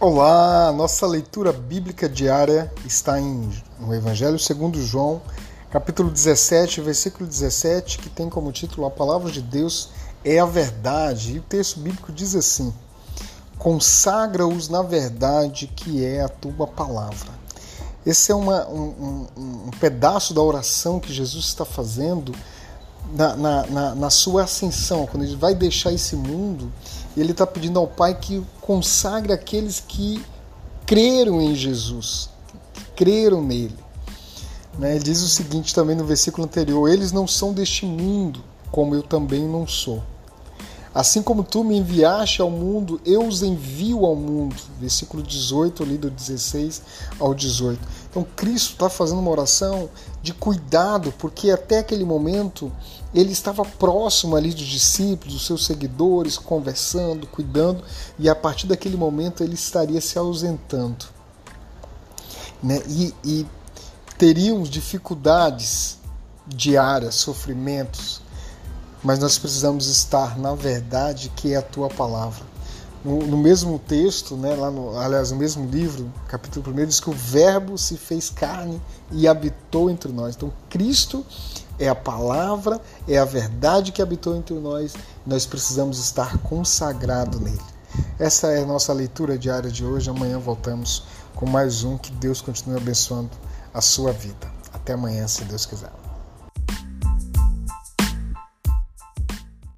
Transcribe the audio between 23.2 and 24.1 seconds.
na, na, na,